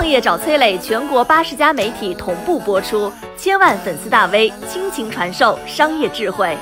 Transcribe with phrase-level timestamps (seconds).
[0.00, 6.56] 创业找崔磊，全国八十家媒体同步播出，千万粉丝大 V 倾情传授商业智慧。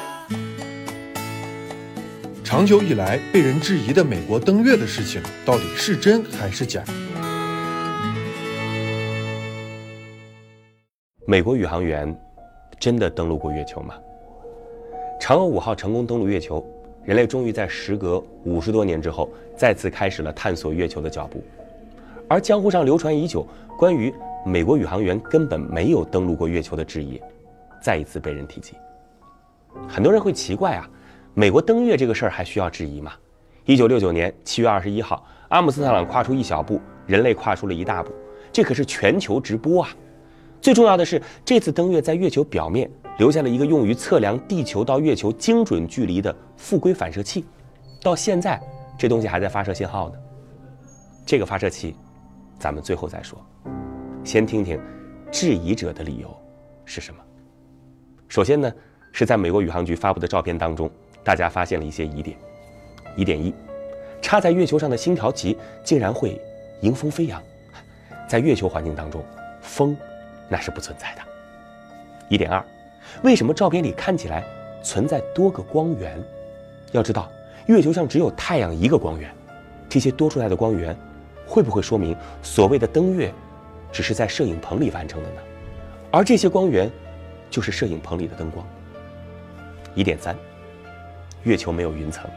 [2.42, 6.82] 长久以来被人质疑的美国登月的事情，到底是真还是假？
[11.24, 12.12] 美国宇航员
[12.80, 13.94] 真的登陆过月球吗？
[15.20, 16.66] 嫦娥五号成功登陆月球，
[17.04, 21.40] 人类终于在时隔五十多年之后，再次开始了探索月球的脚步。
[22.28, 24.12] 而江湖上流传已久关于
[24.44, 27.20] 美国宇航员根本没有登陆过月球的质疑，
[27.82, 28.74] 再一次被人提及。
[29.88, 30.88] 很多人会奇怪啊，
[31.34, 33.12] 美国登月这个事儿还需要质疑吗？
[33.64, 38.12] 一九六九年七月二十一号，阿姆斯特朗跨出一小步，人类跨出了一大步，
[38.52, 39.90] 这可是全球直播啊！
[40.60, 47.44] 最重要的是，这次登月在月球表面留下了一个用于测量地球到月球精准距离的复归反射器，
[48.02, 48.60] 到现在
[48.98, 50.14] 这东西还在发射信号呢。
[51.26, 51.94] 这个发射器。
[52.58, 53.38] 咱们最后再说，
[54.24, 54.80] 先听听
[55.30, 56.36] 质疑者的理由
[56.84, 57.20] 是什么。
[58.26, 58.72] 首先呢，
[59.12, 60.90] 是在美国宇航局发布的照片当中，
[61.22, 62.36] 大家发现了一些疑点。
[63.16, 63.54] 疑点一，
[64.20, 66.40] 插在月球上的星条旗竟然会
[66.82, 67.40] 迎风飞扬，
[68.28, 69.24] 在月球环境当中，
[69.60, 69.96] 风
[70.48, 71.22] 那是不存在的。
[72.28, 72.64] 疑点二，
[73.22, 74.44] 为什么照片里看起来
[74.82, 76.20] 存在多个光源？
[76.92, 77.30] 要知道，
[77.66, 79.30] 月球上只有太阳一个光源，
[79.88, 80.96] 这些多出来的光源。
[81.48, 83.32] 会不会说明所谓的登月，
[83.90, 85.40] 只是在摄影棚里完成的呢？
[86.10, 86.90] 而这些光源，
[87.50, 88.64] 就是摄影棚里的灯光。
[89.94, 90.36] 疑点三，
[91.44, 92.30] 月球没有云层，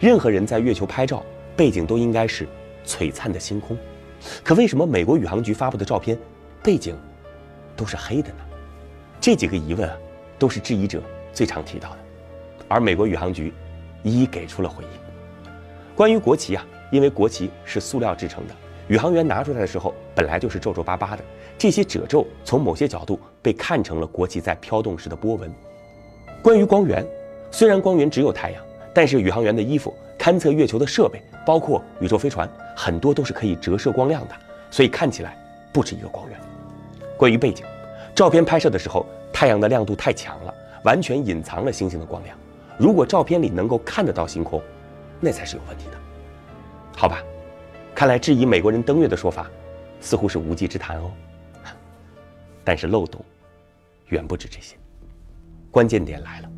[0.00, 1.24] 任何人在月球拍照，
[1.56, 2.46] 背景都应该是
[2.84, 3.78] 璀璨的星空。
[4.42, 6.18] 可为什么美国宇航局发布的照片，
[6.62, 6.96] 背景
[7.76, 8.38] 都是黑的呢？
[9.20, 9.96] 这几个疑问啊，
[10.40, 11.00] 都是质疑者
[11.32, 11.98] 最常提到的，
[12.66, 13.52] 而美国宇航局
[14.02, 14.90] 一一给出了回应。
[15.94, 16.66] 关于国旗啊。
[16.90, 18.54] 因为国旗是塑料制成的，
[18.88, 21.24] 宇航员拿出来的时候本来就是皱皱巴巴的，
[21.58, 25.52] 这些褶皱从某些角度被看成了国旗在飘动时的波纹。
[26.42, 27.04] 关于光源，
[27.50, 28.62] 虽然光源只有太阳，
[28.94, 34.34] 但是宇航员的衣服、勘测月球的设备，包括宇宙飞船，很多都是可以折射光亮的，
[34.70, 35.36] 所以看起来
[35.72, 36.38] 不止一个光源。
[37.16, 37.64] 关于背景，
[38.14, 42.36] 照片拍摄的时候太阳的亮度太强了，完全隐藏了星星的光亮。
[42.78, 44.62] 如果照片里能够看得到星空，
[45.18, 46.05] 那才是有问题的。
[46.98, 47.22] 好吧，
[47.94, 49.50] 看来质疑美国人登月的说法，
[50.00, 51.12] 似乎是无稽之谈哦。
[52.64, 53.22] 但是漏洞
[54.08, 54.76] 远不止这些，
[55.70, 56.50] 关键点来了，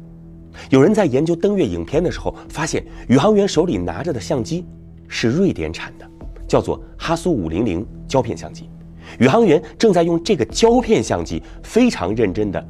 [0.70, 4.64] 有人在研究登月影片的时候，发现宇航员手里拿着的相机
[5.08, 6.08] 是瑞典产的，
[6.46, 8.70] 叫做哈苏五零零胶片相机。
[9.18, 12.64] 宇航员正在用这个胶片相机非常认真地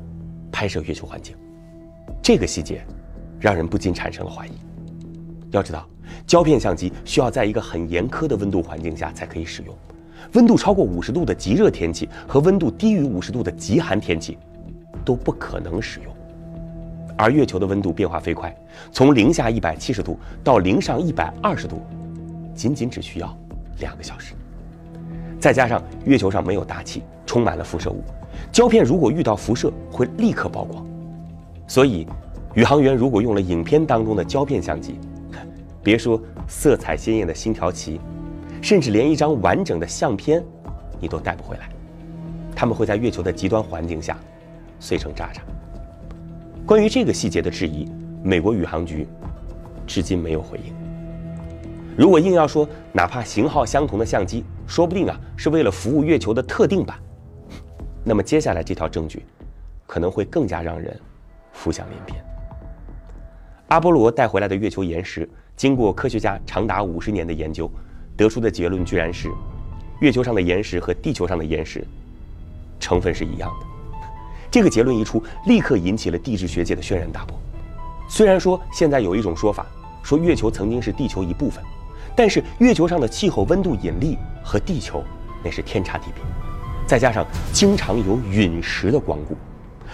[0.51, 1.37] 拍摄月球环境，
[2.23, 2.83] 这个细节
[3.39, 4.53] 让人不禁产生了怀疑。
[5.51, 5.87] 要知道。
[6.27, 9.75] 胶片相机需要在一个很严苛的温度环境下才可以使用，
[10.35, 14.37] 温度超过五十度的极热天气和温度低于五十度的极寒天气
[15.05, 16.15] 都不可能使用。
[17.17, 18.55] 而月球的温度变化飞快，
[18.93, 21.83] 从零下一百七十度到零上一百二十度，
[22.55, 23.37] 仅仅只需要
[23.81, 24.35] 两个小时。
[25.41, 28.03] 再加上月球上没有大气，充满了辐射物，
[28.53, 30.85] 胶片如果遇到辐射会立刻曝光。
[31.67, 32.07] 所以，
[32.55, 34.99] 宇航员如果用了影片当中的胶片相机，
[35.89, 37.99] 别说色彩鲜艳的星条旗，
[38.61, 40.45] 甚至连一张完整的相片，
[41.01, 41.71] 你都带不回来。
[42.55, 44.15] 他们会在月球的极端环境下
[44.79, 45.41] 碎成渣渣。
[46.67, 47.91] 关于这个细节的质疑，
[48.23, 49.09] 美国宇航局
[49.87, 50.75] 至今没有回应。
[51.97, 56.99] 如果硬要说，哪怕型号相同的相机，说不定啊是为了服务月球的特定版，
[58.05, 59.25] 那么接下来这条证据
[59.87, 60.95] 可能会更加让人
[61.55, 62.23] 浮想联翩。
[63.69, 65.29] 阿波罗带回来的月球岩石。
[65.55, 67.71] 经过科学家长达五十年的研究，
[68.17, 69.29] 得出的结论居然是，
[70.01, 71.85] 月球上的岩石和地球上的岩石
[72.79, 73.67] 成分是一样的。
[74.51, 77.37] 这个结论一出，立刻引起了地质学界的轩然大波。
[78.09, 79.67] 虽然说现在有一种说法，
[80.03, 81.63] 说月球曾经是地球一部分，
[82.17, 85.03] 但是月球上的气候、温度、引力和地球
[85.45, 86.23] 那是天差地别。
[86.87, 89.37] 再加上经常有陨石的光顾，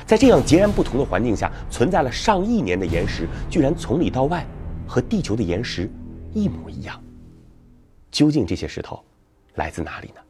[0.06, 4.47] 在这样截然不同的环境下，存在了上亿年的岩石，居然从里到外。
[4.87, 5.91] 和地球的岩石
[6.35, 7.03] 一模一样。
[8.11, 9.03] 究竟这些石头
[9.55, 10.21] 来自哪里呢？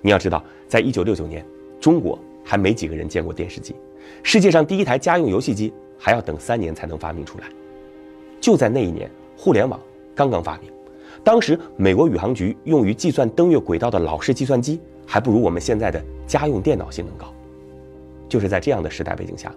[0.00, 1.44] 你要知道，在一九六九年，
[1.80, 3.74] 中国还没几个人见过电视机，
[4.22, 7.48] 世界上第一台家用游戏机还要等三年才能发明出来。
[8.40, 9.78] 就在那一年，互联网
[10.14, 10.70] 刚刚发明，
[11.24, 17.34] 当时美国宇航局用于计算登月轨道的老式计算机还不如我们现在的家用电脑性能高。
[18.30, 19.54] 就是在这样的时代背景下，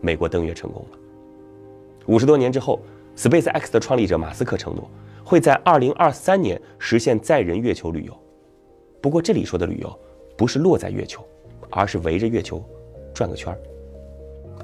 [0.00, 0.98] 美国登月成功了。
[2.06, 2.80] 五十多年之后。
[3.16, 4.90] SpaceX 的创立者马斯克承诺，
[5.24, 8.12] 会在2023年实现载人月球旅游。
[9.00, 9.98] 不过这里说的旅游，
[10.36, 11.24] 不是落在月球，
[11.70, 12.60] 而是围着月球
[13.14, 13.58] 转个圈儿。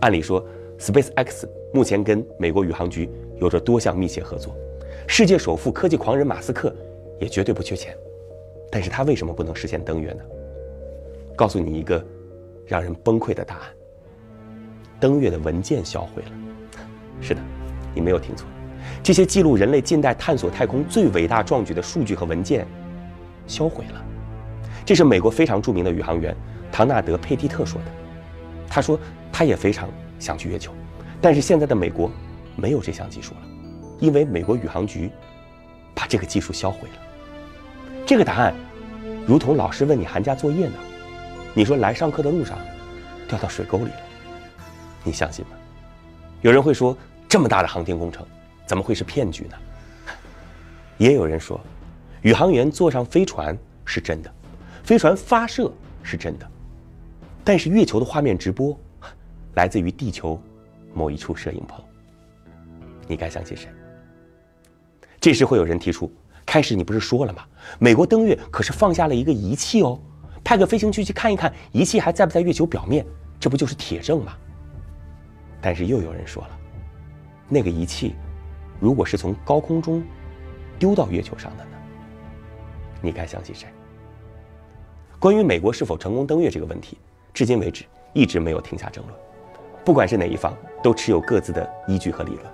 [0.00, 0.44] 按理说
[0.80, 4.52] ，SpaceX 目前跟美国宇航局有着多项密切合作，
[5.06, 6.74] 世界首富、科技狂人马斯克
[7.20, 7.96] 也绝对不缺钱，
[8.68, 10.24] 但是他为什么不能实现登月呢？
[11.36, 12.04] 告诉你一个
[12.70, 13.62] 让人崩溃的答案：
[15.00, 16.30] 登月的文件销毁了。
[17.20, 17.40] 是的，
[17.94, 18.46] 你没有听错，
[19.02, 22.64] 这些记录人类近代探索太空最伟大壮举的数据和文件
[23.46, 24.00] 销毁了。
[24.86, 26.34] 这是美国非常著名的宇航员
[26.70, 27.88] 唐纳德·佩蒂特说的。
[28.68, 28.98] 他说。
[29.32, 29.88] 他也非常
[30.18, 30.70] 想去月球，
[31.18, 32.10] 但是现在的美国
[32.56, 33.40] 没有这项技术了，
[33.98, 35.10] 因为美国宇航局
[35.94, 38.02] 把这个技术销毁了。
[38.04, 38.52] 这个答案，
[39.26, 40.74] 如同老师问你寒假作业呢，
[41.52, 42.58] 你说来上课的路上
[43.28, 44.00] 掉到水沟里了，
[45.02, 45.52] 你相信吗？
[46.42, 46.96] 有人会说，
[47.28, 48.24] 这么大的航天工程
[48.66, 49.56] 怎么会是骗局呢？
[50.96, 51.60] 也有人说，
[52.22, 54.32] 宇航员坐上飞船是真的，
[54.84, 56.48] 飞船发射是真的，
[57.42, 58.78] 但是月球的画面直播。
[59.54, 60.40] 来自于地球
[60.94, 61.82] 某一处摄影棚，
[63.08, 63.68] 你该相信谁？
[65.20, 66.10] 这时会有人提出：
[66.46, 67.44] 开始你不是说了吗？
[67.80, 70.00] 美国登月可是放下了一个仪器哦，
[70.44, 73.04] 派个飞行器去看一看仪器还在不在月球表面，
[73.38, 74.32] 这不就是铁证吗？
[75.60, 76.50] 但是又有人说了，
[77.48, 78.14] 那个仪器
[78.78, 80.02] 如果是从高空中
[80.78, 81.70] 丢到月球上的呢？
[83.02, 83.68] 你该相信谁？
[85.18, 86.96] 关于美国是否成功登月这个问题，
[87.34, 87.84] 至今为止
[88.14, 89.16] 一直没有停下争论。
[89.84, 92.46] 不管是哪一方，都持有各自的依据和理论。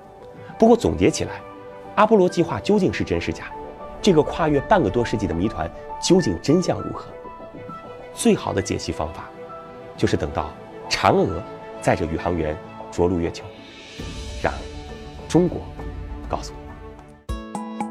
[0.59, 1.41] 不过总结起来，
[1.95, 3.53] 阿波罗计划究竟是真是假？
[4.03, 5.71] 这个跨越半个多世纪的谜团，
[6.03, 7.07] 究竟真相如何？
[8.17, 9.29] 最好的解析方法，
[9.95, 10.51] 就是等到
[10.89, 11.43] 嫦娥
[11.83, 12.57] 载着宇航员
[12.91, 13.45] 着陆月球，
[14.43, 14.51] 让
[15.29, 15.61] 中国
[16.27, 16.59] 告诉你。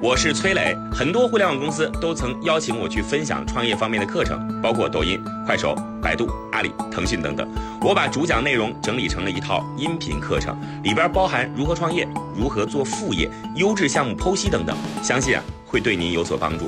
[0.01, 7.47] 我是崔磊，很多互联网公司都曾邀请我去分享创业方面的课程，包括抖音、快手、百度、阿里、腾讯等等。
[7.79, 16.67] 我把主讲内容整理成了一套音频课程，里边包含如何创业、如何做副业、优质项目剖析等等，相信啊会对您有所帮助。